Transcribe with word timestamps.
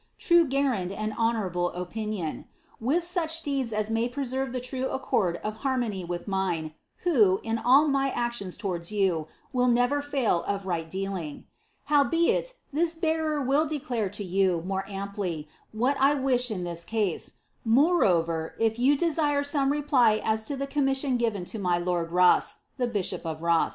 Hue 0.17 0.45
guerdon 0.47 0.91
and 0.91 1.13
honourable 1.13 1.69
opinion), 1.73 2.45
with 2.79 3.03
such 3.03 3.43
deeds 3.43 3.71
as 3.71 3.91
may 3.91 4.09
preserve 4.09 4.51
the 4.51 4.59
irue 4.59 4.91
accord 4.91 5.39
of 5.43 5.57
har 5.57 5.77
mony 5.77 6.03
with 6.03 6.27
mine, 6.27 6.73
who, 7.03 7.39
in 7.43 7.59
all 7.59 7.87
my 7.87 8.09
actions 8.09 8.57
lowardi 8.57 8.89
you, 8.93 9.27
will 9.53 9.67
never 9.67 10.01
fail 10.01 10.41
of 10.47 10.65
right 10.65 10.89
dealing." 10.89 11.45
Howbeit. 11.91 12.55
this 12.73 12.95
bearer 12.95 13.43
will 13.43 13.67
declare 13.67 14.07
lo 14.19 14.25
you 14.25 14.63
more 14.65 14.85
amply 14.89 15.47
what 15.71 15.97
I 15.99 16.15
wish 16.15 16.49
in 16.49 16.63
this 16.63 16.83
ease. 16.91 17.33
Moreover, 17.63 18.55
if 18.57 18.79
you 18.79 18.97
desire 18.97 19.43
some 19.43 19.71
reply 19.71 20.19
as 20.25 20.45
to 20.45 20.57
the 20.57 20.65
commission 20.65 21.17
given 21.17 21.45
to 21.45 21.59
my 21.59 21.77
lord 21.77 22.11
Ro«t 22.11 22.47
(Iht 22.83 22.91
bMap 22.91 23.21
of 23.23 23.39
Sou). 23.39 23.69